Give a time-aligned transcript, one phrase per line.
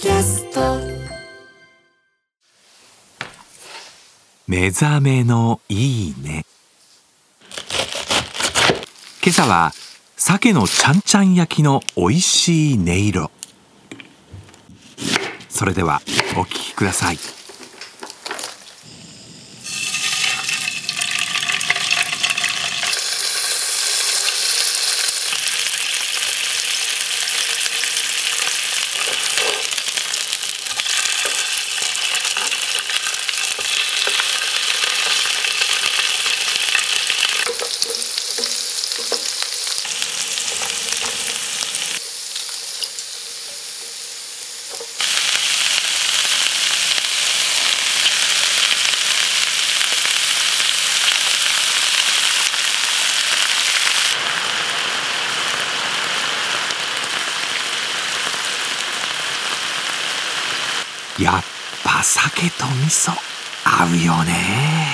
[0.00, 0.78] キャスト。
[4.48, 6.46] 目覚めのいいね。
[9.22, 9.72] 今朝は
[10.16, 13.30] 鮭のちゃんちゃん焼きの美味しい音色。
[15.50, 16.00] それでは
[16.34, 17.18] お聞きください。
[61.18, 61.42] やっ
[61.84, 63.12] ぱ鮭と味噌
[63.64, 64.89] 合うよね。